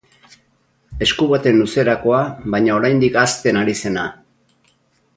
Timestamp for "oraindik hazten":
2.81-3.63